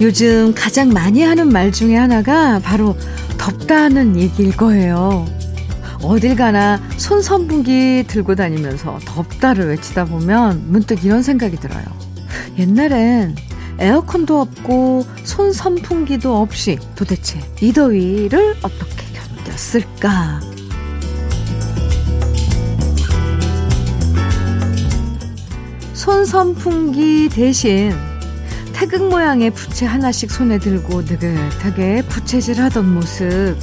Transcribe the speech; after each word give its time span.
요즘 0.00 0.52
가장 0.56 0.88
많이 0.88 1.22
하는 1.22 1.52
말 1.52 1.70
중에 1.70 1.94
하나가 1.94 2.58
바로 2.58 2.96
덥다는 3.38 4.16
얘기일 4.16 4.56
거예요. 4.56 5.26
어딜 6.02 6.34
가나 6.34 6.80
손 6.96 7.22
선풍기 7.22 8.04
들고 8.06 8.34
다니면서 8.34 8.98
덥다를 9.04 9.68
외치다 9.68 10.06
보면 10.06 10.64
문득 10.68 11.04
이런 11.04 11.22
생각이 11.22 11.56
들어요. 11.56 11.84
옛날엔 12.58 13.36
에어컨도 13.78 14.40
없고 14.40 15.06
손 15.24 15.52
선풍기도 15.52 16.36
없이 16.36 16.78
도대체 16.94 17.40
이 17.60 17.72
더위를 17.72 18.56
어떻게 18.62 19.04
견뎠을까? 19.44 20.40
손 25.94 26.24
선풍기 26.24 27.28
대신 27.30 27.92
태극 28.72 29.08
모양의 29.08 29.50
부채 29.50 29.84
하나씩 29.84 30.30
손에 30.30 30.58
들고 30.58 31.02
느긋하게 31.02 32.02
부채질 32.08 32.60
하던 32.62 32.94
모습. 32.94 33.54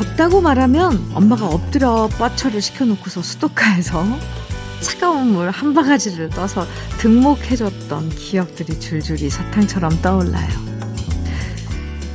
덥다고 0.00 0.40
말하면 0.40 1.10
엄마가 1.12 1.46
엎드려 1.46 2.08
뻗쳐를 2.18 2.62
시켜놓고서 2.62 3.20
수도가에서 3.20 4.02
차가운 4.80 5.32
물 5.34 5.50
한 5.50 5.74
바가지를 5.74 6.30
떠서 6.30 6.66
등목해줬던 7.00 8.08
기억들이 8.08 8.80
줄줄이 8.80 9.28
사탕처럼 9.28 10.00
떠올라요. 10.00 10.48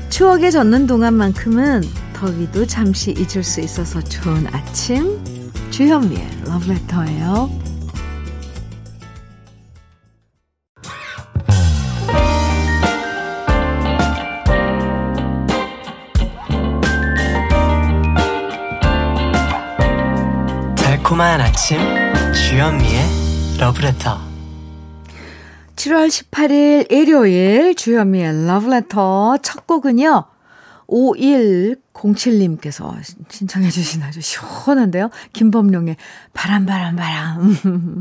추억에 0.10 0.50
젖는 0.50 0.88
동안만큼은 0.88 1.84
더위도 2.14 2.66
잠시 2.66 3.12
잊을 3.12 3.44
수 3.44 3.62
있어서 3.62 4.02
좋은 4.02 4.48
아침 4.48 5.22
주현미의 5.70 6.28
러브레터예요. 6.46 7.65
달콤한 21.06 21.40
아침 21.40 21.78
주현미의 22.34 23.60
러브레터 23.60 24.20
7월 25.76 26.08
18일 26.08 26.92
일요일 26.92 27.76
주현미의 27.76 28.48
러브레터 28.48 29.38
첫 29.44 29.68
곡은요. 29.68 30.24
5107님께서 30.88 32.96
신청해 33.30 33.70
주신 33.70 34.02
아주 34.02 34.20
시원한데요. 34.20 35.12
김범룡의 35.34 35.98
바람 36.34 36.66
바람 36.66 36.96
바람 36.96 37.52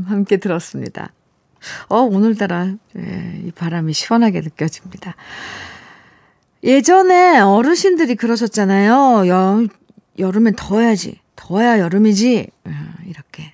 함께 0.07 0.37
들었습니다. 0.37 1.11
어 1.89 1.99
오늘따라 1.99 2.73
예, 2.97 3.41
이 3.45 3.51
바람이 3.51 3.93
시원하게 3.93 4.41
느껴집니다. 4.41 5.15
예전에 6.63 7.39
어르신들이 7.39 8.15
그러셨잖아요. 8.15 9.27
여, 9.27 9.63
여름엔 10.17 10.55
더워야지. 10.55 11.23
더워야 11.35 11.79
여름이지. 11.79 12.47
어, 12.65 12.71
이렇게. 13.05 13.53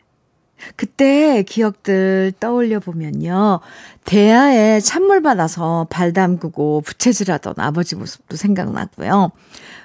그때 0.76 1.44
기억들 1.44 2.34
떠올려 2.40 2.80
보면요. 2.80 3.60
대야에 4.06 4.80
찬물 4.80 5.22
받아서 5.22 5.88
발 5.90 6.14
담그고 6.14 6.82
부채질하던 6.82 7.56
아버지 7.58 7.96
모습도 7.96 8.36
생각나고요. 8.36 9.32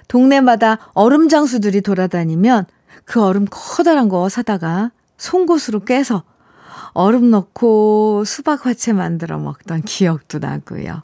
동네마다 0.09 0.91
얼음 0.95 1.29
장수들이 1.29 1.81
돌아다니면 1.81 2.67
그 3.05 3.23
얼음 3.23 3.47
커다란 3.51 4.09
거 4.09 4.29
사다가 4.29 4.91
송곳으로 5.17 5.81
깨서 5.81 6.25
얼음 6.93 7.31
넣고 7.31 8.25
수박 8.25 8.67
화채 8.67 8.93
만들어 8.93 9.39
먹던 9.39 9.83
기억도 9.83 10.39
나고요. 10.39 11.03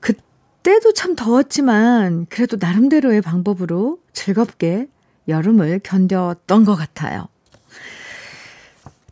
그때도 0.00 0.92
참 0.94 1.14
더웠지만 1.14 2.26
그래도 2.28 2.56
나름대로의 2.60 3.22
방법으로 3.22 3.98
즐겁게 4.12 4.88
여름을 5.28 5.80
견뎠던 5.80 6.64
것 6.64 6.74
같아요. 6.74 7.28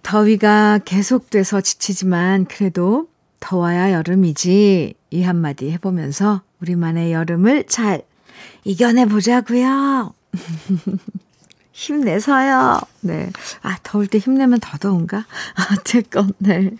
더위가 0.03 0.81
계속돼서 0.85 1.61
지치지만 1.61 2.47
그래도 2.47 3.09
더워야 3.41 3.93
여름이지 3.93 4.95
이 5.11 5.23
한마디 5.23 5.71
해보면서 5.71 6.41
우리만의 6.61 7.13
여름을 7.13 7.67
잘 7.67 8.03
이겨내 8.65 9.05
보자고요. 9.07 10.15
힘내서요. 11.73 12.81
네. 13.03 13.31
아, 13.63 13.79
더울 13.83 14.07
때 14.07 14.19
힘내면 14.19 14.61
더 14.61 14.79
더운가? 14.79 15.27
어쨌건, 15.73 16.33
네. 16.39 16.71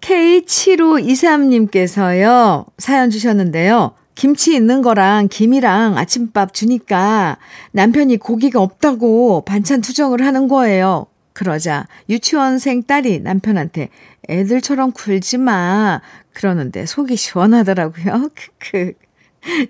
K7523님께서요, 0.00 2.66
사연 2.78 3.10
주셨는데요. 3.10 3.94
김치 4.22 4.54
있는 4.54 4.82
거랑 4.82 5.26
김이랑 5.28 5.98
아침밥 5.98 6.54
주니까 6.54 7.38
남편이 7.72 8.18
고기가 8.18 8.60
없다고 8.60 9.42
반찬 9.44 9.80
투정을 9.80 10.24
하는 10.24 10.46
거예요. 10.46 11.06
그러자 11.32 11.88
유치원생 12.08 12.84
딸이 12.84 13.18
남편한테 13.18 13.88
애들처럼 14.28 14.92
굴지 14.92 15.38
마. 15.38 16.00
그러는데 16.34 16.86
속이 16.86 17.16
시원하더라고요. 17.16 18.30
크크. 18.60 18.92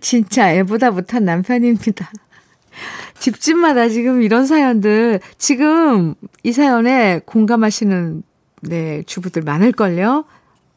진짜 0.02 0.52
애보다 0.52 0.90
못한 0.90 1.24
남편입니다. 1.24 2.12
집집마다 3.20 3.88
지금 3.88 4.20
이런 4.20 4.44
사연들, 4.44 5.20
지금 5.38 6.14
이 6.42 6.52
사연에 6.52 7.22
공감하시는, 7.24 8.22
네, 8.64 9.02
주부들 9.06 9.44
많을걸요? 9.44 10.26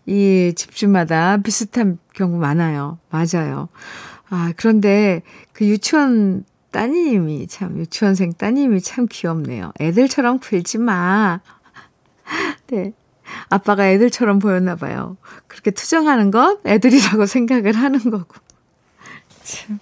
이 0.06 0.54
집주마다 0.56 1.38
비슷한 1.38 1.98
경우 2.14 2.38
많아요. 2.38 3.00
맞아요. 3.10 3.70
아, 4.30 4.54
그런데 4.58 5.22
그 5.54 5.66
유치원 5.66 6.46
따님이 6.72 7.48
참, 7.48 7.78
유치원생 7.78 8.34
따님이 8.34 8.82
참 8.82 9.08
귀엽네요. 9.10 9.72
애들처럼 9.80 10.40
굴지 10.40 10.78
마. 10.80 11.40
네. 12.68 12.94
아빠가 13.50 13.90
애들처럼 13.90 14.40
보였나 14.40 14.76
봐요. 14.76 15.18
그렇게 15.48 15.72
투정하는 15.72 16.32
건 16.32 16.58
애들이라고 16.66 17.26
생각을 17.28 17.74
하는 17.74 18.00
거고. 18.00 18.36
참. 19.44 19.80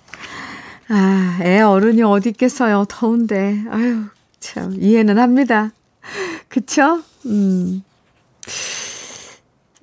아, 0.90 1.40
애 1.42 1.62
어른이 1.62 2.04
어디 2.04 2.30
있겠어요. 2.30 2.86
더운데. 2.88 3.64
아유, 3.70 4.04
참, 4.40 4.74
이해는 4.80 5.18
합니다. 5.18 5.72
그쵸? 6.48 7.02
음. 7.26 7.84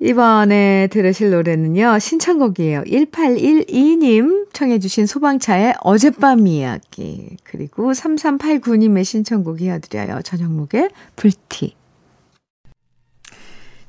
이번에 0.01 0.87
들으실 0.87 1.29
노래는요, 1.29 1.99
신청곡이에요. 1.99 2.81
1812님 2.85 4.51
청해주신 4.51 5.05
소방차의 5.05 5.75
어젯밤 5.81 6.47
이야기. 6.47 7.37
그리고 7.43 7.91
3389님의 7.91 9.03
신청곡 9.03 9.61
이어드려요. 9.61 10.23
저녁목의 10.23 10.89
불티. 11.15 11.75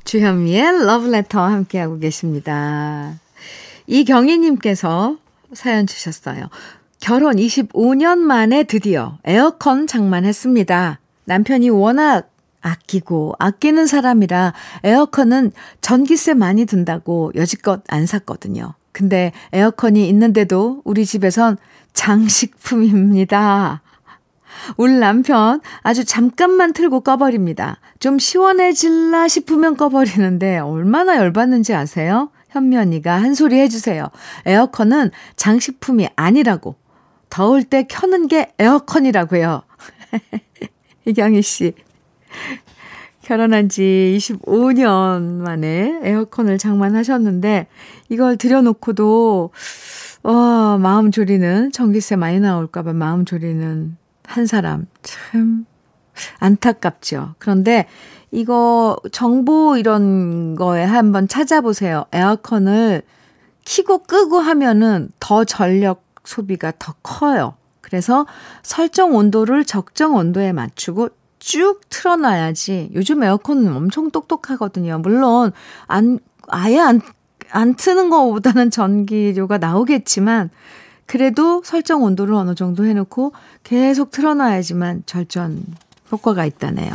주현미의 0.05 0.84
러브레터 0.84 1.41
함께하고 1.41 1.99
계십니다. 1.99 3.19
이경희님께서 3.87 5.17
사연 5.55 5.87
주셨어요. 5.87 6.51
결혼 7.01 7.37
25년 7.37 8.19
만에 8.19 8.65
드디어 8.65 9.17
에어컨 9.25 9.87
장만했습니다. 9.87 11.01
남편이 11.25 11.71
워낙 11.71 12.32
아끼고 12.62 13.34
아끼는 13.38 13.86
사람이라 13.86 14.54
에어컨은 14.84 15.53
전기세 15.80 16.34
많이 16.34 16.64
든다고 16.64 17.32
여지껏 17.34 17.82
안 17.88 18.06
샀거든요. 18.06 18.74
근데 18.92 19.32
에어컨이 19.53 20.09
있는데도 20.09 20.80
우리 20.84 21.04
집에선 21.04 21.59
장식품입니다. 21.92 23.82
우리 24.76 24.92
남편 24.92 25.60
아주 25.82 26.04
잠깐만 26.04 26.72
틀고 26.72 27.00
꺼버립니다. 27.00 27.78
좀 27.98 28.18
시원해질라 28.18 29.28
싶으면 29.28 29.76
꺼버리는데 29.76 30.59
얼마나 30.59 31.16
열받는지 31.16 31.74
아세요? 31.74 32.30
현미 32.50 32.76
언니가 32.76 33.14
한 33.14 33.34
소리 33.34 33.59
해주세요. 33.59 34.09
에어컨은 34.44 35.10
장식품이 35.36 36.10
아니라고. 36.16 36.76
더울 37.30 37.64
때 37.64 37.84
켜는 37.88 38.28
게 38.28 38.53
에어컨이라고요. 38.59 39.62
이경희 41.06 41.41
씨. 41.41 41.72
결혼한 43.23 43.69
지 43.69 44.15
25년 44.19 45.23
만에 45.23 46.01
에어컨을 46.03 46.59
장만하셨는데 46.59 47.67
이걸 48.09 48.37
들여놓고도 48.37 49.51
어, 50.25 50.79
마음 50.79 51.11
졸이는 51.11 51.73
전기세 51.73 52.17
많이 52.17 52.41
나올까 52.41 52.83
봐 52.83 52.93
마음 52.93 53.25
졸이는 53.25 53.97
한 54.25 54.47
사람 54.47 54.87
참 55.03 55.67
안타깝죠. 56.39 57.34
그런데 57.39 57.87
이거 58.31 58.97
정보 59.13 59.77
이런 59.77 60.55
거에 60.55 60.84
한번 60.84 61.29
찾아보세요. 61.29 62.05
에어컨을 62.13 63.03
키고 63.65 63.99
끄고 64.05 64.39
하면은 64.39 65.11
더 65.21 65.45
전력 65.45 66.05
소비가 66.25 66.73
더 66.79 66.95
커요. 67.03 67.55
그래서 67.81 68.27
설정 68.63 69.15
온도를 69.15 69.65
적정 69.65 70.15
온도에 70.15 70.53
맞추고 70.53 71.11
쭉 71.42 71.80
틀어놔야지. 71.91 72.91
요즘 72.94 73.24
에어컨은 73.24 73.74
엄청 73.74 74.12
똑똑하거든요. 74.12 74.98
물론, 74.98 75.50
안, 75.89 76.21
아예 76.47 76.78
안, 76.78 77.00
안 77.50 77.74
트는 77.74 78.10
것보다는 78.10 78.71
전기료가 78.71 79.59
나오겠지만, 79.59 80.50
그래도 81.06 81.60
설정 81.65 82.04
온도를 82.04 82.34
어느 82.34 82.54
정도 82.54 82.86
해놓고 82.86 83.33
계속 83.65 84.12
틀어놔야지만 84.12 85.03
절전 85.04 85.65
효과가 86.12 86.44
있다네요. 86.44 86.92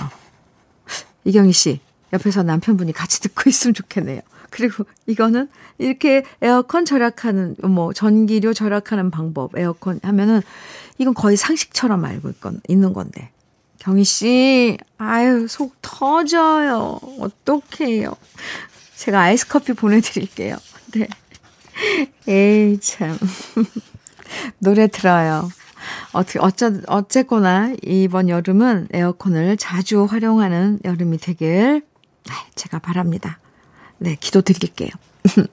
이경희 1.26 1.52
씨, 1.52 1.82
옆에서 2.14 2.44
남편분이 2.44 2.94
같이 2.94 3.20
듣고 3.20 3.50
있으면 3.50 3.74
좋겠네요. 3.74 4.22
그리고 4.50 4.86
이거는 5.08 5.50
이렇게 5.78 6.24
에어컨 6.42 6.86
절약하는, 6.86 7.58
뭐, 7.64 7.92
전기료 7.92 8.54
절약하는 8.54 9.12
방법, 9.12 9.58
에어컨 9.58 10.00
하면은 10.04 10.42
이건 11.00 11.14
거의 11.14 11.36
상식처럼 11.36 12.06
알고 12.06 12.30
있건, 12.30 12.62
있는 12.70 12.94
건데. 12.94 13.30
경희 13.80 14.04
씨, 14.04 14.78
아유, 14.98 15.48
속 15.48 15.76
터져요. 15.82 17.00
어떡해요. 17.20 18.16
제가 18.96 19.22
아이스 19.22 19.48
커피 19.48 19.74
보내드릴게요. 19.74 20.58
네. 20.94 21.08
에이, 22.28 22.80
참. 22.80 23.18
노래 24.60 24.88
들어요. 24.88 25.50
어떻게, 26.12 26.40
어쩌, 26.40 26.72
어쨌거나 26.88 27.74
이번 27.84 28.30
여름은 28.30 28.90
에어컨을 28.92 29.58
자주 29.58 30.06
활용하는 30.06 30.80
여름이 30.84 31.20
되길 31.20 31.84
제가 32.56 32.80
바랍니다. 32.80 33.40
네, 34.00 34.16
기도 34.20 34.42
드릴게요. 34.42 34.90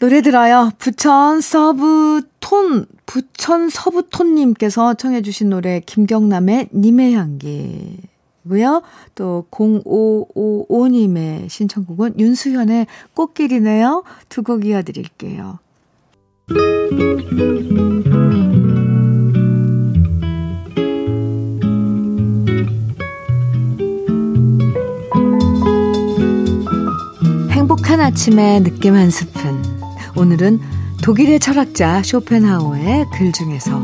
노래 0.00 0.22
들어요. 0.22 0.70
부천 0.78 1.40
서브 1.40 2.27
톤, 2.48 2.86
부천 3.04 3.68
서브톤님께서 3.68 4.94
청해주신 4.94 5.50
노래 5.50 5.80
김경남의 5.80 6.70
님의 6.72 7.12
향기. 7.12 7.98
고요. 8.48 8.80
또 9.14 9.44
0555님의 9.50 11.50
신청곡은 11.50 12.18
윤수현의 12.18 12.86
꽃길이네요. 13.12 14.02
두 14.30 14.42
곡 14.42 14.64
이어드릴게요. 14.64 15.58
행복한 27.50 28.00
아침의 28.00 28.62
느낌 28.62 28.94
한 28.94 29.10
스푼. 29.10 29.62
오늘은 30.16 30.77
독일의 31.02 31.40
철학자 31.40 32.02
쇼펜하우의 32.02 33.06
글 33.12 33.32
중에서 33.32 33.80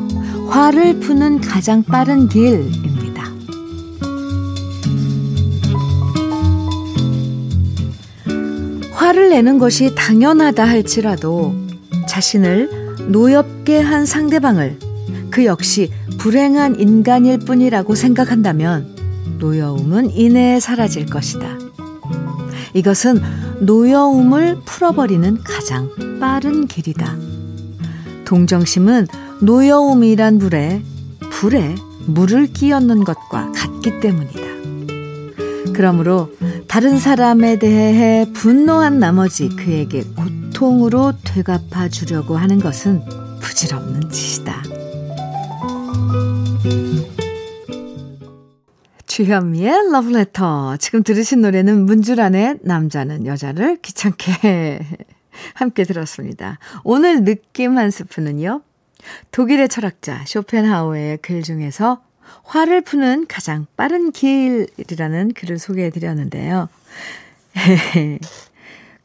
화를 0.48 1.00
푸는 1.00 1.40
가장 1.40 1.82
빠른 1.82 2.28
길입니다. 2.28 3.24
화를 8.92 9.30
내는 9.30 9.58
것이 9.58 9.94
당연하다 9.94 10.64
할지라도 10.64 11.54
자신을 12.08 12.94
노엽게 13.08 13.80
한 13.80 14.06
상대방을 14.06 14.78
그 15.30 15.44
역시 15.44 15.90
불행한 16.18 16.78
인간일 16.78 17.38
뿐이라고 17.40 17.94
생각한다면 17.94 18.94
노여움은 19.38 20.10
이내에 20.10 20.60
사라질 20.60 21.06
것이다. 21.06 21.63
이것은 22.74 23.22
노여움을 23.60 24.58
풀어버리는 24.64 25.38
가장 25.44 25.88
빠른 26.20 26.66
길이다. 26.66 27.16
동정심은 28.24 29.06
노여움이란 29.40 30.38
물에, 30.38 30.82
불에 31.30 31.76
물을 32.06 32.46
끼얹는 32.46 33.04
것과 33.04 33.52
같기 33.52 34.00
때문이다. 34.00 34.42
그러므로 35.72 36.30
다른 36.66 36.98
사람에 36.98 37.58
대해 37.58 38.26
분노한 38.32 38.98
나머지 38.98 39.48
그에게 39.48 40.02
고통으로 40.02 41.12
되갚아 41.22 41.88
주려고 41.88 42.36
하는 42.36 42.58
것은 42.58 43.02
부질없는 43.40 44.10
짓이다. 44.10 44.63
주현미의 49.14 49.92
러브레터. 49.92 50.76
지금 50.78 51.04
들으신 51.04 51.40
노래는 51.40 51.86
문주란의 51.86 52.58
남자는 52.62 53.26
여자를 53.26 53.76
귀찮게 53.76 54.80
함께 55.54 55.84
들었습니다. 55.84 56.58
오늘 56.82 57.22
느낌 57.22 57.78
한 57.78 57.92
스푼은요. 57.92 58.62
독일의 59.30 59.68
철학자 59.68 60.24
쇼펜하우의 60.26 61.18
글 61.18 61.44
중에서 61.44 62.02
화를 62.42 62.80
푸는 62.80 63.26
가장 63.28 63.66
빠른 63.76 64.10
길이라는 64.10 65.34
글을 65.34 65.60
소개해 65.60 65.90
드렸는데요. 65.90 66.68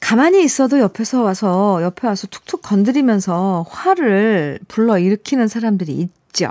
가만히 0.02 0.44
있어도 0.44 0.80
옆에서 0.80 1.22
와서, 1.22 1.84
옆에 1.84 2.08
와서 2.08 2.26
툭툭 2.26 2.64
건드리면서 2.64 3.64
화를 3.70 4.58
불러 4.68 4.98
일으키는 4.98 5.48
사람들이 5.48 5.92
있죠. 5.92 6.50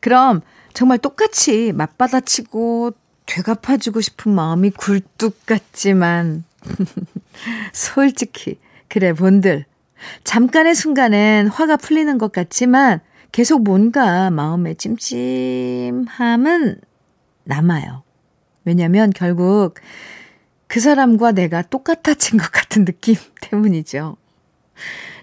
그럼 0.00 0.40
정말 0.76 0.98
똑같이 0.98 1.72
맞받아치고 1.72 2.92
되갚아주고 3.24 4.02
싶은 4.02 4.30
마음이 4.30 4.68
굴뚝 4.72 5.46
같지만, 5.46 6.44
솔직히, 7.72 8.60
그래, 8.86 9.14
본들. 9.14 9.64
잠깐의 10.24 10.74
순간엔 10.74 11.46
화가 11.46 11.78
풀리는 11.78 12.18
것 12.18 12.30
같지만, 12.30 13.00
계속 13.32 13.62
뭔가 13.62 14.28
마음에 14.28 14.74
찜찜함은 14.74 16.02
남아요. 17.44 18.02
왜냐면 18.66 19.10
결국 19.16 19.76
그 20.66 20.80
사람과 20.80 21.32
내가 21.32 21.62
똑같아진 21.62 22.38
것 22.38 22.52
같은 22.52 22.84
느낌 22.84 23.14
때문이죠. 23.40 24.18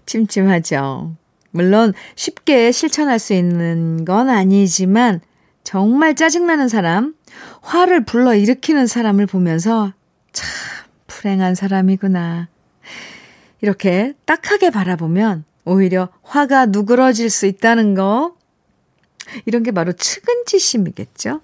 찜찜하죠. 0.08 1.16
물론 1.52 1.94
쉽게 2.16 2.72
실천할 2.72 3.20
수 3.20 3.34
있는 3.36 4.04
건 4.04 4.30
아니지만 4.30 5.22
정말 5.64 6.16
짜증나는 6.16 6.68
사람, 6.68 7.16
화를 7.62 8.06
불러 8.06 8.36
일으키는 8.36 8.88
사람을 8.88 9.26
보면서 9.26 9.94
참 10.32 10.50
불행한 11.08 11.56
사람이구나. 11.56 12.48
이렇게 13.62 14.14
딱하게 14.26 14.72
바라보면 14.72 15.46
오히려 15.66 16.10
화가 16.24 16.68
누그러질 16.68 17.30
수 17.30 17.46
있다는 17.46 17.96
거. 17.96 18.36
이런 19.46 19.64
게 19.64 19.72
바로 19.72 19.94
측은지심이겠죠? 19.94 21.42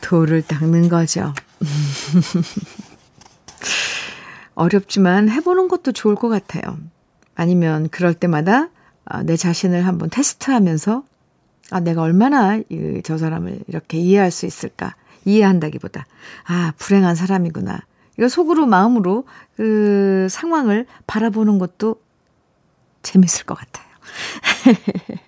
돌을 0.00 0.42
닦는 0.42 0.88
거죠. 0.88 1.34
어렵지만 4.54 5.28
해보는 5.28 5.68
것도 5.68 5.92
좋을 5.92 6.14
것 6.14 6.28
같아요. 6.28 6.78
아니면 7.34 7.88
그럴 7.90 8.14
때마다 8.14 8.70
아, 9.04 9.22
내 9.22 9.36
자신을 9.36 9.86
한번 9.86 10.10
테스트하면서 10.10 11.04
아, 11.70 11.80
내가 11.80 12.02
얼마나 12.02 12.60
저 13.04 13.18
사람을 13.18 13.60
이렇게 13.66 13.98
이해할 13.98 14.30
수 14.30 14.46
있을까? 14.46 14.94
이해한다기보다, 15.24 16.06
아, 16.46 16.72
불행한 16.78 17.14
사람이구나. 17.14 17.80
이거 18.18 18.28
속으로, 18.28 18.66
마음으로 18.66 19.24
그 19.56 20.26
상황을 20.30 20.86
바라보는 21.06 21.58
것도 21.58 21.96
재밌을 23.02 23.44
것 23.44 23.54
같아요. 23.54 23.86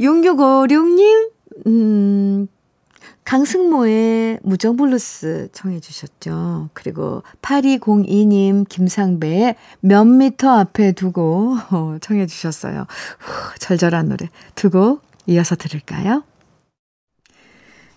6656님, 0.00 1.30
음, 1.66 2.48
강승모의 3.24 4.40
무정블루스 4.42 5.50
청해 5.52 5.80
주셨죠. 5.80 6.70
그리고 6.72 7.22
8202님 7.42 8.66
김상배의 8.66 9.54
몇 9.80 10.06
미터 10.06 10.48
앞에 10.58 10.92
두고 10.92 11.58
청해 12.00 12.26
주셨어요. 12.26 12.86
후, 13.18 13.58
절절한 13.58 14.08
노래 14.08 14.30
두고 14.54 15.00
이어서 15.28 15.54
들을까요? 15.54 16.24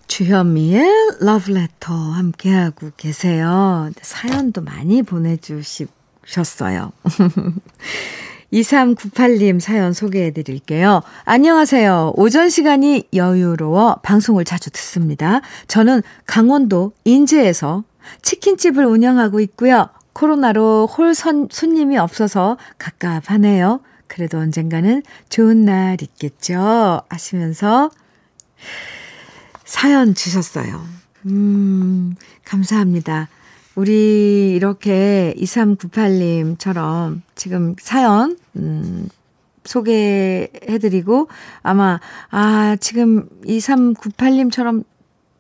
주현미의 0.08 0.84
러브레터 1.22 1.94
함께하고 1.94 2.92
계세요. 2.98 3.90
사연도 4.02 4.62
많이 4.62 5.02
보내주셨어요. 5.02 6.92
2398님 8.52 9.62
사연 9.62 9.94
소개해 9.94 10.32
드릴게요. 10.32 11.02
안녕하세요. 11.24 12.16
오전 12.18 12.50
시간이 12.50 13.08
여유로워 13.14 14.02
방송을 14.04 14.44
자주 14.44 14.70
듣습니다. 14.70 15.40
저는 15.70 16.04
강원도 16.26 16.92
인제에서 17.06 17.86
치킨집을 18.22 18.86
운영하고 18.86 19.40
있고요. 19.40 19.88
코로나로 20.12 20.88
홀 20.88 21.16
선, 21.16 21.48
손님이 21.50 21.98
없어서 21.98 22.58
갑갑하네요. 22.78 23.80
그래도 24.12 24.40
언젠가는 24.40 25.04
좋은 25.30 25.64
날 25.64 25.98
있겠죠. 26.02 27.02
하시면서 27.08 27.90
사연 29.64 30.14
주셨어요. 30.14 30.84
음, 31.28 32.16
감사합니다. 32.44 33.30
우리 33.76 34.52
이렇게 34.54 35.34
2398님처럼 35.38 37.22
지금 37.36 37.74
사연, 37.80 38.38
음, 38.58 39.08
소개해드리고 39.64 41.30
아마, 41.64 42.02
아, 42.32 42.76
지금 42.82 43.30
2398님처럼 43.46 44.84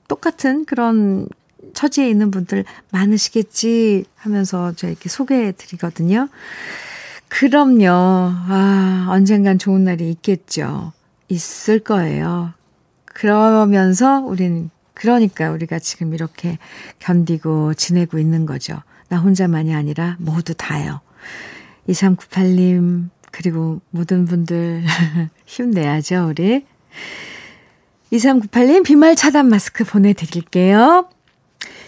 똑같은 0.07 0.63
그런 0.63 1.27
처지에 1.73 2.09
있는 2.09 2.31
분들 2.31 2.63
많으시겠지 2.91 4.05
하면서 4.15 4.71
이렇게 4.81 5.09
소개해드리거든요. 5.09 6.29
그럼요. 7.31 7.87
아, 7.87 9.07
언젠간 9.09 9.57
좋은 9.57 9.85
날이 9.85 10.11
있겠죠. 10.11 10.91
있을 11.29 11.79
거예요. 11.79 12.51
그러면서 13.05 14.19
우리는, 14.19 14.69
그러니까 14.93 15.49
우리가 15.51 15.79
지금 15.79 16.13
이렇게 16.13 16.57
견디고 16.99 17.75
지내고 17.75 18.19
있는 18.19 18.45
거죠. 18.45 18.81
나 19.07 19.17
혼자만이 19.17 19.73
아니라 19.73 20.17
모두 20.19 20.53
다요. 20.53 20.99
2398님, 21.87 23.09
그리고 23.31 23.79
모든 23.91 24.25
분들 24.25 24.83
힘내야죠, 25.47 26.27
우리. 26.27 26.65
2398님 28.11 28.83
비말 28.83 29.15
차단 29.15 29.47
마스크 29.47 29.85
보내드릴게요. 29.85 31.09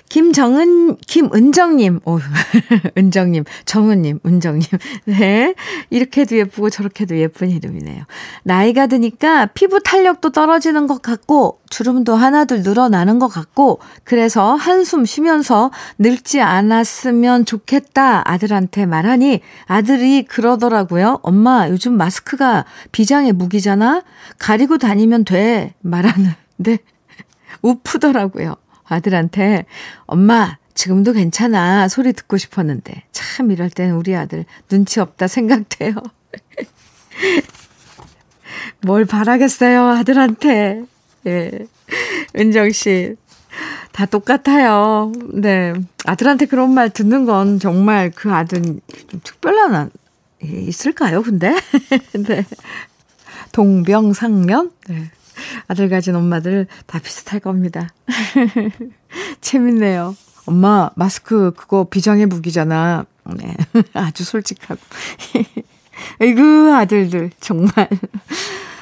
김정은, 0.10 0.98
김은정님, 0.98 2.01
오, 2.05 2.19
은정님, 2.98 3.45
정은님, 3.65 4.19
은정님. 4.24 4.67
네. 5.05 5.55
이렇게도 5.89 6.38
예쁘고 6.38 6.69
저렇게도 6.69 7.17
예쁜 7.17 7.50
이름이네요. 7.50 8.03
나이가 8.43 8.86
드니까 8.86 9.48
피부 9.48 9.81
탄력도 9.81 10.31
떨어지는 10.31 10.86
것 10.86 11.01
같고, 11.01 11.62
주름도 11.69 12.15
하나둘 12.15 12.62
늘어나는 12.62 13.17
것 13.17 13.27
같고, 13.27 13.79
그래서 14.03 14.53
한숨 14.53 15.03
쉬면서 15.03 15.72
늙지 15.98 16.41
않았으면 16.41 17.45
좋겠다 17.45 18.29
아들한테 18.29 18.86
말하니, 18.86 19.41
아들이 19.65 20.25
그러더라고요. 20.25 21.22
엄마, 21.24 21.67
요즘 21.69 21.98
마스크가 21.98 22.65
비장의 22.91 23.33
무기잖아? 23.33 24.03
가리고 24.38 24.77
다니면 24.77 25.25
돼. 25.25 25.74
말하는데, 25.81 26.77
우프더라고요. 27.63 28.57
아들한테 28.85 29.65
엄마 30.05 30.57
지금도 30.73 31.13
괜찮아 31.13 31.87
소리 31.87 32.13
듣고 32.13 32.37
싶었는데 32.37 33.03
참 33.11 33.51
이럴 33.51 33.69
땐 33.69 33.91
우리 33.91 34.15
아들 34.15 34.45
눈치 34.69 34.99
없다 34.99 35.27
생각돼요. 35.27 35.93
뭘 38.81 39.05
바라겠어요 39.05 39.87
아들한테. 39.87 40.83
예. 41.27 41.51
은정 42.37 42.71
씨. 42.71 43.15
다 43.91 44.07
똑같아요. 44.07 45.11
네. 45.33 45.73
아들한테 46.05 46.47
그런 46.47 46.73
말 46.73 46.89
듣는 46.89 47.25
건 47.25 47.59
정말 47.59 48.09
그 48.09 48.33
아들 48.33 48.79
좀 49.07 49.21
특별한 49.23 49.91
있을까요, 50.41 51.21
근데? 51.21 51.53
네. 52.27 52.43
동병상련? 53.51 54.71
네. 54.89 55.11
아들 55.67 55.89
가진 55.89 56.15
엄마들 56.15 56.67
다 56.86 57.00
비슷할 57.00 57.39
겁니다. 57.39 57.89
재밌네요. 59.41 60.15
엄마, 60.46 60.89
마스크 60.96 61.53
그거 61.55 61.86
비장의 61.86 62.25
무기잖아. 62.25 63.05
네. 63.38 63.55
아주 63.93 64.24
솔직하고. 64.24 64.82
아이고, 66.20 66.41
아들들, 66.74 67.32
정말. 67.39 67.88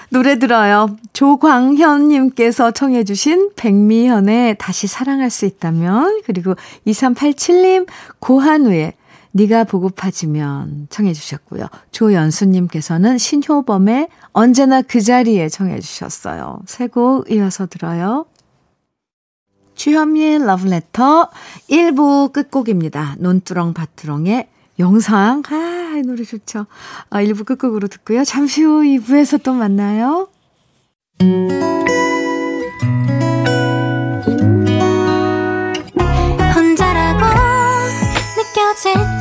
노래 0.09 0.39
들어요. 0.39 0.97
조광현님께서 1.13 2.71
청해주신 2.71 3.51
백미현의 3.55 4.57
다시 4.57 4.87
사랑할 4.87 5.29
수 5.29 5.45
있다면, 5.45 6.21
그리고 6.25 6.55
2387님 6.87 7.87
고한우의 8.19 8.93
네가 9.33 9.63
보고파지면 9.63 10.87
청해 10.89 11.13
주셨고요. 11.13 11.67
조연수님께서는 11.91 13.17
신효범의 13.17 14.09
언제나 14.33 14.81
그 14.81 15.01
자리에 15.01 15.49
청해 15.49 15.79
주셨어요. 15.79 16.59
세 16.65 16.87
곡 16.87 17.31
이어서 17.31 17.65
들어요. 17.67 18.25
주현미의 19.75 20.45
러브레터 20.45 21.29
1부 21.69 22.33
끝곡입니다. 22.33 23.15
논두렁 23.19 23.73
밭두렁의 23.73 24.47
영상. 24.79 25.41
아, 25.49 25.95
이 25.97 26.01
노래 26.01 26.23
좋죠. 26.23 26.65
아, 27.09 27.23
1부 27.23 27.45
끝곡으로 27.45 27.87
듣고요. 27.87 28.23
잠시 28.23 28.63
후 28.63 28.81
2부에서 28.81 29.41
또 29.41 29.53
만나요. 29.53 30.27
느껴질 38.37 38.91
일이 38.93 38.97
많아 38.97 39.20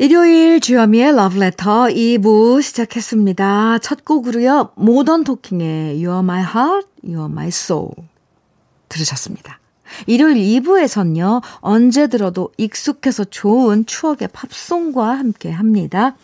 일요일 0.00 0.60
주현미의 0.60 1.16
러브레터 1.16 1.86
2부 1.86 2.62
시작했습니다. 2.62 3.78
첫 3.78 4.04
곡으로요. 4.04 4.70
모던 4.76 5.24
토킹의 5.24 5.96
You're 5.98 6.20
My 6.20 6.40
Heart, 6.40 6.88
You're 7.02 7.28
My 7.28 7.48
Soul 7.48 7.90
들으셨습니다. 8.88 9.58
일요일 10.06 10.36
2부에선요. 10.36 11.42
언제 11.56 12.06
들어도 12.06 12.52
익숙해서 12.58 13.24
좋은 13.24 13.86
추억의 13.86 14.28
팝송과 14.32 15.18
함께 15.18 15.50
합니다. 15.50 16.14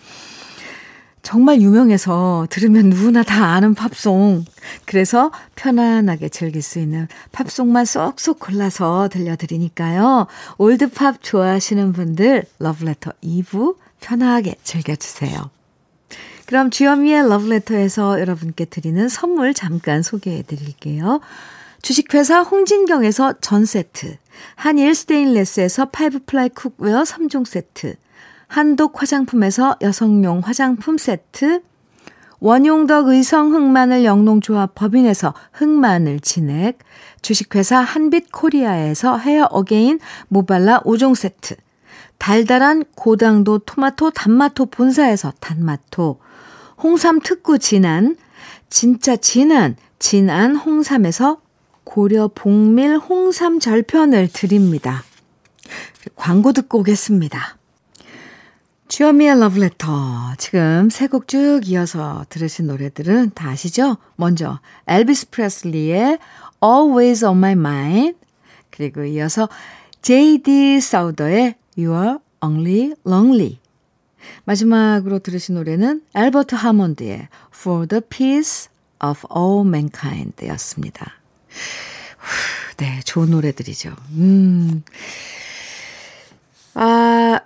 정말 1.24 1.60
유명해서 1.60 2.46
들으면 2.50 2.90
누구나 2.90 3.22
다 3.22 3.46
아는 3.46 3.74
팝송. 3.74 4.44
그래서 4.84 5.32
편안하게 5.56 6.28
즐길 6.28 6.62
수 6.62 6.78
있는 6.78 7.08
팝송만 7.32 7.86
쏙쏙 7.86 8.38
골라서 8.38 9.08
들려드리니까요. 9.10 10.26
old 10.58 10.90
pop 10.90 11.22
좋아하시는 11.22 11.92
분들 11.94 12.44
러브레터 12.58 13.12
2부 13.24 13.76
편하게 14.00 14.54
즐겨주세요. 14.62 15.50
그럼 16.46 16.70
주현미의 16.70 17.26
러브레터에서 17.30 18.20
여러분께 18.20 18.66
드리는 18.66 19.08
선물 19.08 19.54
잠깐 19.54 20.02
소개해 20.02 20.42
드릴게요. 20.42 21.20
주식회사 21.80 22.42
홍진경에서 22.42 23.40
전 23.40 23.64
세트, 23.64 24.18
한일 24.56 24.94
스테인레스에서 24.94 25.86
five 25.86 26.20
ply 26.26 26.50
cookware 26.50 27.02
3종 27.02 27.46
세트, 27.46 27.96
한독 28.46 29.00
화장품에서 29.00 29.76
여성용 29.80 30.40
화장품 30.44 30.98
세트, 30.98 31.62
원용덕 32.40 33.08
의성 33.08 33.54
흑마늘 33.54 34.04
영농조합 34.04 34.74
법인에서 34.74 35.34
흑마늘 35.52 36.20
진액, 36.20 36.78
주식회사 37.22 37.78
한빛 37.78 38.32
코리아에서 38.32 39.16
Hair 39.16 39.44
Again 39.44 39.98
모발라 40.28 40.80
5종 40.80 41.14
세트, 41.14 41.56
달달한 42.18 42.84
고당도 42.96 43.60
토마토 43.60 44.10
단마토 44.10 44.66
본사에서 44.66 45.32
단마토, 45.40 46.20
홍삼 46.82 47.20
특구 47.20 47.58
진한, 47.58 48.16
진짜 48.68 49.16
진한, 49.16 49.76
진한 49.98 50.54
홍삼에서 50.54 51.40
고려 51.84 52.28
복밀 52.34 52.98
홍삼 52.98 53.58
절편을 53.58 54.28
드립니다. 54.32 55.02
광고 56.14 56.52
듣고 56.52 56.80
오겠습니다. 56.80 57.56
주현미의 58.88 59.40
러브레터. 59.40 60.34
지금 60.38 60.90
세 60.90 61.08
곡 61.08 61.26
쭉 61.26 61.60
이어서 61.64 62.24
들으신 62.28 62.66
노래들은 62.66 63.32
다 63.34 63.48
아시죠? 63.50 63.96
먼저 64.16 64.60
엘비스 64.86 65.30
프레슬리의 65.30 66.18
Always 66.62 67.24
on 67.24 67.38
My 67.38 67.52
Mind 67.52 68.18
그리고 68.70 69.04
이어서 69.04 69.48
J.D. 70.02 70.80
사우더의 70.80 71.54
You 71.78 71.94
Are 71.98 72.18
Only 72.42 72.94
Lonely 73.06 73.58
마지막으로 74.44 75.18
들으신 75.18 75.54
노래는 75.54 76.02
엘버트 76.14 76.54
하몬드의 76.54 77.28
For 77.54 77.86
the 77.88 78.02
Peace 78.08 78.68
of 79.04 79.26
All 79.34 79.66
Mankind 79.66 80.46
였습니다. 80.48 81.12
네, 82.76 83.00
좋은 83.04 83.30
노래들이죠. 83.30 83.94
음. 84.12 84.82
아, 86.74 87.40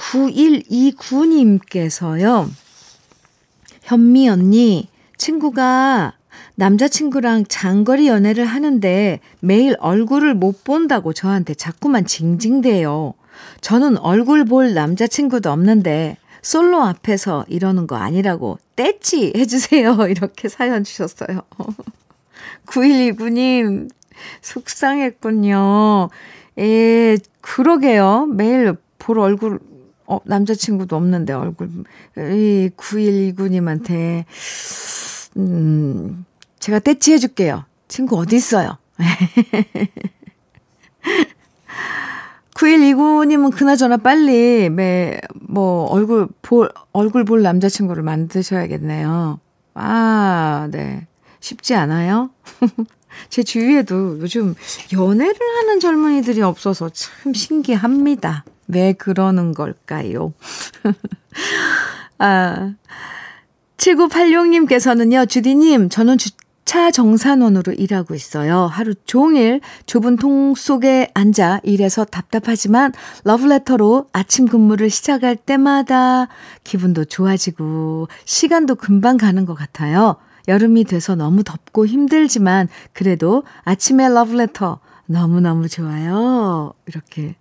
9129님께서요. 0.00 2.48
현미 3.82 4.28
언니, 4.28 4.88
친구가 5.18 6.14
남자친구랑 6.54 7.44
장거리 7.48 8.06
연애를 8.08 8.46
하는데 8.46 9.20
매일 9.40 9.76
얼굴을 9.78 10.34
못 10.34 10.64
본다고 10.64 11.12
저한테 11.12 11.52
자꾸만 11.54 12.06
징징대요. 12.06 13.14
저는 13.60 13.98
얼굴 13.98 14.44
볼 14.44 14.74
남자친구도 14.74 15.50
없는데 15.50 16.16
솔로 16.42 16.82
앞에서 16.82 17.44
이러는 17.48 17.86
거 17.86 17.96
아니라고 17.96 18.58
떼치 18.76 19.32
해주세요. 19.36 19.96
이렇게 20.08 20.48
사연 20.48 20.84
주셨어요. 20.84 21.42
9129님, 22.66 23.90
속상했군요. 24.42 26.10
예, 26.58 27.16
그러게요. 27.40 28.26
매일 28.26 28.74
볼 28.98 29.18
얼굴, 29.18 29.60
어, 30.10 30.20
남자친구도 30.24 30.96
없는데 30.96 31.32
얼굴, 31.32 31.68
이 32.16 32.70
9129님한테, 32.76 34.24
음, 35.36 36.26
제가 36.58 36.80
떼치 36.80 37.12
해 37.12 37.18
줄게요. 37.18 37.64
친구 37.86 38.18
어디 38.18 38.34
있어요? 38.34 38.76
9129님은 42.54 43.54
그나저나 43.54 43.98
빨리, 43.98 44.68
매, 44.68 45.20
뭐, 45.48 45.86
얼굴 45.86 46.26
볼, 46.42 46.70
얼굴 46.92 47.24
볼 47.24 47.42
남자친구를 47.42 48.02
만드셔야겠네요. 48.02 49.38
아, 49.74 50.68
네. 50.72 51.06
쉽지 51.38 51.74
않아요? 51.74 52.30
제 53.30 53.42
주위에도 53.42 54.18
요즘 54.20 54.54
연애를 54.92 55.38
하는 55.58 55.80
젊은이들이 55.80 56.42
없어서 56.42 56.88
참 56.90 57.32
신기합니다. 57.32 58.44
왜 58.72 58.92
그러는 58.92 59.52
걸까요? 59.52 60.32
아, 62.18 62.74
7986님께서는요, 63.76 65.28
주디님, 65.28 65.88
저는 65.88 66.18
주차 66.18 66.90
정산원으로 66.90 67.72
일하고 67.72 68.14
있어요. 68.14 68.66
하루 68.66 68.94
종일 69.06 69.60
좁은 69.86 70.16
통 70.16 70.54
속에 70.54 71.10
앉아 71.14 71.60
일해서 71.62 72.04
답답하지만 72.04 72.92
러브레터로 73.24 74.06
아침 74.12 74.46
근무를 74.46 74.90
시작할 74.90 75.36
때마다 75.36 76.28
기분도 76.62 77.06
좋아지고 77.06 78.08
시간도 78.24 78.74
금방 78.74 79.16
가는 79.16 79.46
것 79.46 79.54
같아요. 79.54 80.16
여름이 80.48 80.84
돼서 80.84 81.14
너무 81.14 81.42
덥고 81.42 81.86
힘들지만 81.86 82.68
그래도 82.92 83.44
아침에 83.64 84.08
러브레터 84.08 84.80
너무너무 85.10 85.68
좋아요. 85.68 86.72
이렇게 86.86 87.34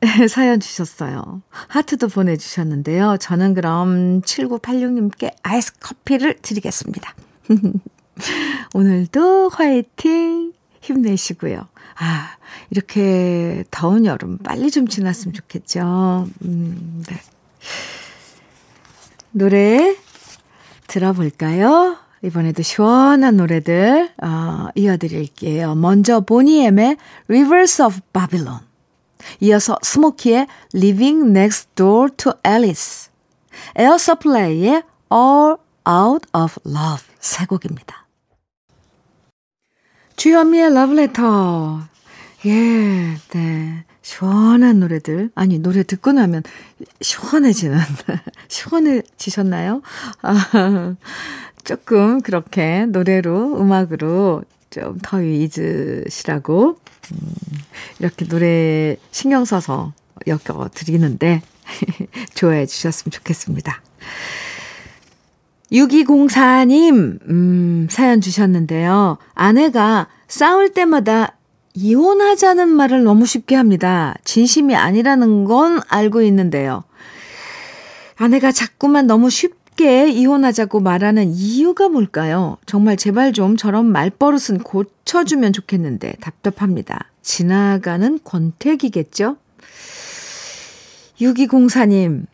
사연 0.28 0.58
주셨어요. 0.58 1.42
하트도 1.50 2.08
보내주셨는데요. 2.08 3.18
저는 3.20 3.54
그럼 3.54 4.20
7986님께 4.22 5.32
아이스 5.44 5.78
커피를 5.78 6.36
드리겠습니다. 6.42 7.14
오늘도 8.74 9.50
화이팅! 9.50 10.54
힘내시고요. 10.80 11.68
아, 11.98 12.36
이렇게 12.70 13.62
더운 13.70 14.06
여름 14.06 14.38
빨리 14.38 14.72
좀 14.72 14.88
지났으면 14.88 15.34
좋겠죠. 15.34 16.28
음, 16.44 17.04
네. 17.08 17.20
노래 19.30 19.96
들어볼까요? 20.88 21.96
이번에도 22.24 22.62
시원한 22.62 23.36
노래들 23.36 24.10
어, 24.22 24.68
이어드릴게요. 24.74 25.74
먼저 25.74 26.20
Boney 26.20 26.67
M의 26.67 26.96
Rivers 27.28 27.82
of 27.82 28.00
Babylon 28.12 28.60
이어서 29.40 29.76
Smokie의 29.82 30.46
Living 30.74 31.28
Next 31.28 31.68
Door 31.74 32.10
to 32.16 32.32
Alice 32.46 33.10
Air 33.76 33.98
Supply의 33.98 34.82
All 35.12 35.56
Out 35.86 36.28
of 36.32 36.56
Love 36.66 37.04
세 37.20 37.44
곡입니다. 37.44 38.06
주현미의 40.16 40.72
러브레터 40.72 41.80
예, 42.46 43.16
네. 43.30 43.84
시원한 44.02 44.80
노래들. 44.80 45.30
아니, 45.34 45.58
노래 45.58 45.82
듣고 45.82 46.12
나면 46.12 46.42
시원해지는, 47.00 47.78
시원해지셨나요? 48.48 49.80
아, 50.20 50.94
조금 51.64 52.20
그렇게 52.20 52.86
노래로, 52.86 53.60
음악으로 53.60 54.42
좀 54.70 54.98
더위 55.02 55.48
잊으시라고, 55.48 56.78
음, 57.12 57.34
이렇게 57.98 58.26
노래 58.26 58.96
신경 59.10 59.44
써서 59.44 59.92
엮어드리는데, 60.26 61.42
좋아해 62.34 62.66
주셨으면 62.66 63.10
좋겠습니다. 63.10 63.80
6204님, 65.72 67.18
음, 67.28 67.88
사연 67.90 68.20
주셨는데요. 68.20 69.18
아내가 69.34 70.08
싸울 70.28 70.72
때마다 70.72 71.36
이혼하자는 71.74 72.68
말을 72.68 73.02
너무 73.02 73.26
쉽게 73.26 73.56
합니다. 73.56 74.14
진심이 74.24 74.76
아니라는 74.76 75.44
건 75.44 75.80
알고 75.88 76.22
있는데요. 76.22 76.84
아내가 78.16 78.52
자꾸만 78.52 79.06
너무 79.08 79.30
쉽게 79.30 79.63
이혼하자고 79.82 80.80
말하는 80.80 81.32
이유가 81.32 81.88
뭘까요? 81.88 82.58
정말 82.66 82.96
제발 82.96 83.32
좀 83.32 83.56
저런 83.56 83.86
말버릇은 83.86 84.58
고쳐주면 84.62 85.52
좋겠는데 85.52 86.14
답답합니다. 86.20 87.10
지나가는 87.22 88.18
권태기겠죠? 88.22 89.36
6204님, 91.20 92.26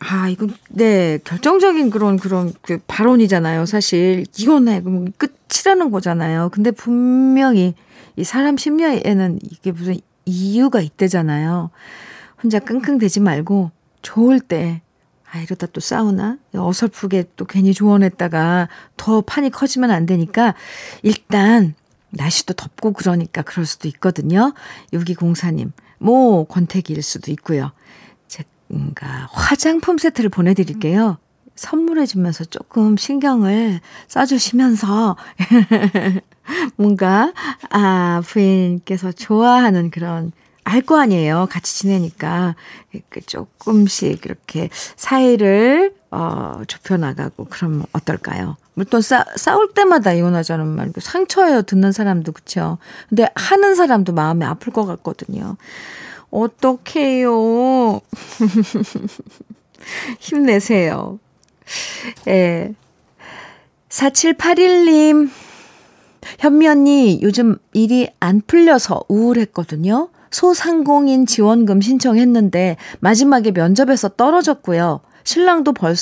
아, 0.00 0.28
이건, 0.28 0.54
네, 0.68 1.18
결정적인 1.24 1.90
그런, 1.90 2.18
그런, 2.18 2.52
그 2.60 2.78
발언이잖아요. 2.86 3.64
사실, 3.64 4.26
이혼해. 4.38 4.82
그럼 4.82 5.12
끝이라는 5.16 5.90
거잖아요. 5.90 6.50
근데 6.52 6.70
분명히 6.70 7.74
이 8.16 8.24
사람 8.24 8.56
심리에는 8.56 9.38
이게 9.42 9.72
무슨 9.72 9.96
이유가 10.26 10.80
있대잖아요. 10.80 11.70
혼자 12.42 12.58
끙끙대지 12.58 13.20
말고 13.20 13.70
좋을 14.02 14.40
때, 14.40 14.82
아, 15.32 15.40
이러다 15.40 15.66
또 15.66 15.80
싸우나? 15.80 16.38
어설프게 16.54 17.24
또 17.36 17.44
괜히 17.44 17.74
조언했다가 17.74 18.68
더 18.96 19.20
판이 19.20 19.50
커지면 19.50 19.90
안 19.90 20.06
되니까 20.06 20.54
일단 21.02 21.74
날씨도 22.10 22.54
덥고 22.54 22.92
그러니까 22.92 23.42
그럴 23.42 23.66
수도 23.66 23.88
있거든요. 23.88 24.54
6204님, 24.92 25.72
뭐 25.98 26.44
권태기일 26.44 27.02
수도 27.02 27.30
있고요. 27.32 27.72
제가 28.28 29.28
화장품 29.32 29.98
세트를 29.98 30.30
보내드릴게요. 30.30 31.18
선물해주면서 31.56 32.44
조금 32.44 32.96
신경을 32.96 33.80
써주시면서 34.08 35.16
뭔가, 36.76 37.32
아, 37.70 38.22
부인께서 38.24 39.10
좋아하는 39.10 39.90
그런, 39.90 40.32
알 40.66 40.82
거 40.82 40.98
아니에요. 40.98 41.46
같이 41.48 41.78
지내니까. 41.78 42.56
조금씩 43.26 44.26
이렇게 44.26 44.68
사이를, 44.96 45.94
어, 46.10 46.60
좁혀나가고, 46.66 47.44
그럼 47.44 47.84
어떨까요? 47.92 48.56
물론 48.74 49.00
싸, 49.00 49.24
싸울 49.36 49.72
때마다 49.74 50.12
이혼하자는 50.12 50.66
말고 50.66 51.00
상처예요. 51.00 51.62
듣는 51.62 51.92
사람도, 51.92 52.32
그쵸? 52.32 52.78
근데 53.08 53.28
하는 53.36 53.76
사람도 53.76 54.12
마음이 54.12 54.44
아플 54.44 54.72
것 54.72 54.86
같거든요. 54.86 55.56
어떡해요. 56.30 58.00
힘내세요. 60.18 61.20
예. 62.26 62.74
4781님, 63.88 65.30
현미 66.40 66.66
언니, 66.66 67.20
요즘 67.22 67.56
일이 67.72 68.08
안 68.18 68.42
풀려서 68.44 69.04
우울했거든요. 69.08 70.08
소상공인 70.30 71.26
지원금 71.26 71.80
신청했는데 71.80 72.76
마지막에 73.00 73.50
면접에서 73.50 74.08
떨어졌고요. 74.10 75.00
신랑도 75.24 75.72
벌, 75.72 75.94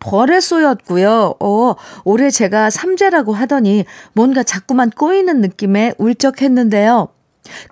벌에 0.00 0.40
쏘였고요. 0.40 1.34
어, 1.40 1.74
올해 2.04 2.30
제가 2.30 2.70
삼재라고 2.70 3.32
하더니 3.32 3.84
뭔가 4.12 4.42
자꾸만 4.42 4.90
꼬이는 4.90 5.40
느낌에 5.40 5.94
울적했는데요. 5.98 7.08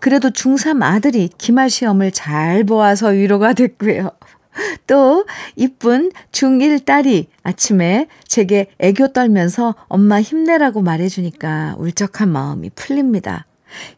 그래도 0.00 0.30
중3 0.30 0.82
아들이 0.82 1.28
기말 1.38 1.70
시험을 1.70 2.10
잘 2.12 2.64
보아서 2.64 3.08
위로가 3.08 3.52
됐고요. 3.52 4.10
또 4.86 5.26
이쁜 5.54 6.10
중1 6.32 6.84
딸이 6.84 7.28
아침에 7.42 8.08
제게 8.26 8.70
애교 8.78 9.12
떨면서 9.12 9.74
엄마 9.88 10.20
힘내라고 10.20 10.82
말해주니까 10.82 11.76
울적한 11.78 12.30
마음이 12.30 12.70
풀립니다. 12.70 13.46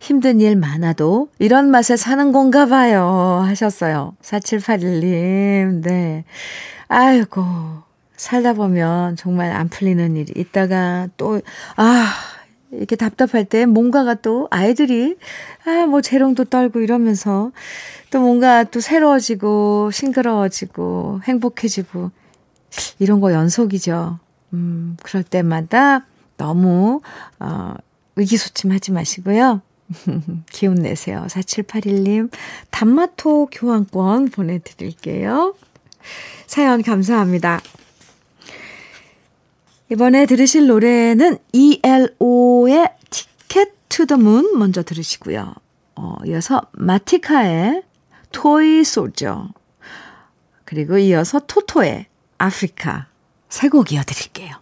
힘든 0.01 0.41
일 0.41 0.57
많아도 0.57 1.29
이런 1.39 1.71
맛에 1.71 1.97
사는 1.97 2.33
건가 2.33 2.67
봐요. 2.67 3.43
하셨어요. 3.45 4.15
4781님, 4.23 5.83
네. 5.83 6.25
아이고, 6.89 7.45
살다 8.17 8.55
보면 8.55 9.17
정말 9.17 9.53
안 9.53 9.69
풀리는 9.69 10.17
일이 10.17 10.33
있다가 10.37 11.09
또, 11.17 11.41
아, 11.77 12.07
이렇게 12.71 12.97
답답할 12.97 13.45
때 13.45 13.67
뭔가가 13.67 14.15
또 14.15 14.49
아이들이, 14.51 15.17
아, 15.65 15.87
뭐 15.87 16.01
재롱도 16.01 16.47
떨고 16.47 16.81
이러면서 16.81 17.53
또 18.11 18.21
뭔가 18.21 18.65
또 18.65 18.81
새로워지고 18.81 19.91
싱그러워지고 19.93 21.21
행복해지고 21.25 22.11
이런 22.99 23.21
거 23.21 23.33
연속이죠. 23.33 24.19
음, 24.53 24.97
그럴 25.03 25.23
때마다 25.23 26.07
너무, 26.37 27.01
어, 27.39 27.75
의기소침하지 28.17 28.93
마시고요. 28.93 29.63
기운 30.51 30.75
내세요. 30.77 31.25
4781님, 31.29 32.31
단마토 32.71 33.47
교환권 33.53 34.29
보내드릴게요. 34.31 35.55
사연 36.47 36.83
감사합니다. 36.83 37.61
이번에 39.91 40.27
들으실 40.27 40.67
노래는 40.67 41.39
ELO의 41.53 42.91
Ticket 43.11 43.73
to 43.89 44.05
the 44.07 44.17
Moon 44.17 44.59
먼저 44.59 44.83
들으시고요. 44.83 45.55
어, 45.97 46.15
이어서 46.27 46.61
마티카의 46.73 47.83
토이 48.33 48.85
솔저 48.85 49.49
그리고 50.65 50.99
이어서 50.99 51.41
토토의 51.41 52.07
아프리카 52.37 53.07
세 53.49 53.69
곡 53.71 53.91
이어드릴게요. 53.93 54.55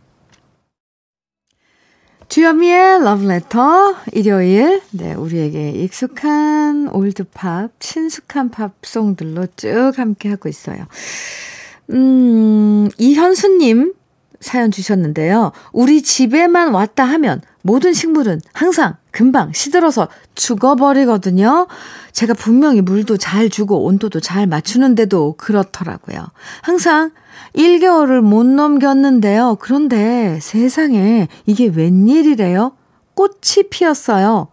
주현미의 2.28 3.04
러브레터 3.04 3.94
일요일 4.12 4.82
네 4.90 5.14
우리에게 5.14 5.70
익숙한 5.70 6.88
올드팝 6.88 7.70
친숙한 7.78 8.50
팝송들로 8.50 9.46
쭉 9.56 9.92
함께 9.96 10.28
하고 10.30 10.48
있어요. 10.48 10.86
음 11.90 12.88
이현수님 12.98 13.94
사연 14.40 14.70
주셨는데요. 14.70 15.52
우리 15.72 16.02
집에만 16.02 16.74
왔다 16.74 17.04
하면 17.04 17.40
모든 17.66 17.92
식물은 17.92 18.40
항상 18.52 18.94
금방 19.10 19.52
시들어서 19.52 20.08
죽어버리거든요. 20.36 21.66
제가 22.12 22.34
분명히 22.34 22.80
물도 22.80 23.16
잘 23.16 23.50
주고 23.50 23.84
온도도 23.84 24.20
잘 24.20 24.46
맞추는데도 24.46 25.34
그렇더라고요. 25.36 26.26
항상 26.62 27.10
1개월을 27.56 28.20
못 28.20 28.46
넘겼는데요. 28.46 29.56
그런데 29.60 30.38
세상에 30.40 31.26
이게 31.44 31.66
웬일이래요? 31.66 32.72
꽃이 33.14 33.68
피었어요. 33.70 34.48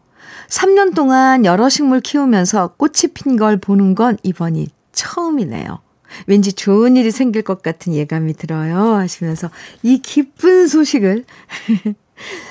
3년 0.49 0.95
동안 0.95 1.45
여러 1.45 1.69
식물 1.69 1.99
키우면서 2.01 2.69
꽃이 2.77 3.13
핀 3.13 3.37
걸 3.37 3.57
보는 3.57 3.93
건 3.95 4.17
이번이 4.23 4.67
처음이네요. 4.91 5.79
왠지 6.27 6.53
좋은 6.53 6.95
일이 6.95 7.11
생길 7.11 7.41
것 7.43 7.61
같은 7.61 7.93
예감이 7.93 8.33
들어요. 8.33 8.95
하시면서 8.95 9.49
이 9.83 9.99
기쁜 9.99 10.67
소식을 10.67 11.25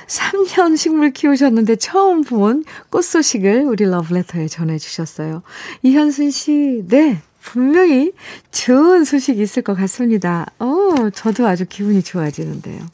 3년 0.06 0.76
식물 0.76 1.12
키우셨는데 1.12 1.76
처음 1.76 2.22
본 2.22 2.64
꽃 2.90 3.04
소식을 3.04 3.64
우리 3.66 3.84
러브레터에 3.84 4.48
전해주셨어요. 4.48 5.42
이현순 5.82 6.30
씨, 6.30 6.84
네. 6.88 7.20
분명히 7.40 8.12
좋은 8.52 9.04
소식이 9.04 9.42
있을 9.42 9.62
것 9.62 9.74
같습니다. 9.74 10.46
어, 10.60 11.10
저도 11.12 11.46
아주 11.46 11.64
기분이 11.68 12.02
좋아지는데요. 12.02 12.86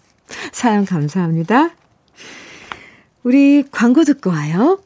사연 0.53 0.85
감사합니다. 0.87 1.71
우리 3.25 3.65
광고 3.71 4.05
듣고 4.05 4.31
와요. 4.31 4.81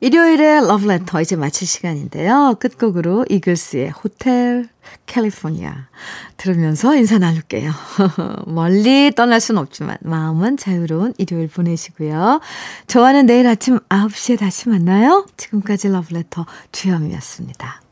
일요일에 0.00 0.60
러브레터 0.60 1.20
이제 1.20 1.34
마칠 1.34 1.66
시간인데요. 1.66 2.56
끝곡으로 2.60 3.24
이글스의 3.28 3.90
호텔 3.90 4.68
캘리포니아 5.06 5.88
들으면서 6.36 6.94
인사 6.96 7.18
나눌게요. 7.18 7.72
멀리 8.46 9.12
떠날 9.14 9.40
순 9.40 9.58
없지만 9.58 9.98
마음은 10.02 10.56
자유로운 10.56 11.14
일요일 11.18 11.48
보내시고요. 11.48 12.40
저와는 12.86 13.26
내일 13.26 13.46
아침 13.48 13.80
9시에 13.88 14.38
다시 14.38 14.68
만나요. 14.68 15.26
지금까지 15.36 15.88
러브레터 15.88 16.46
주현미였습니다. 16.70 17.87